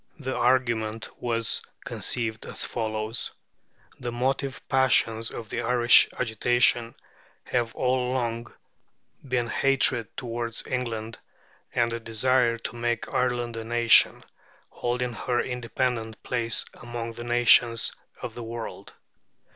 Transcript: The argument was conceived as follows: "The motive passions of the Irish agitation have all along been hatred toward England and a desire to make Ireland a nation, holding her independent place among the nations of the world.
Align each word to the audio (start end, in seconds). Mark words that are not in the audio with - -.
The 0.17 0.35
argument 0.35 1.11
was 1.19 1.61
conceived 1.85 2.47
as 2.47 2.65
follows: 2.65 3.29
"The 3.99 4.11
motive 4.11 4.59
passions 4.67 5.29
of 5.29 5.49
the 5.49 5.61
Irish 5.61 6.09
agitation 6.17 6.95
have 7.43 7.75
all 7.75 8.09
along 8.09 8.51
been 9.27 9.45
hatred 9.47 10.07
toward 10.17 10.57
England 10.65 11.19
and 11.75 11.93
a 11.93 11.99
desire 11.99 12.57
to 12.57 12.75
make 12.75 13.13
Ireland 13.13 13.55
a 13.57 13.63
nation, 13.63 14.23
holding 14.71 15.13
her 15.13 15.39
independent 15.39 16.23
place 16.23 16.65
among 16.73 17.11
the 17.11 17.23
nations 17.23 17.91
of 18.23 18.33
the 18.33 18.41
world. 18.41 18.95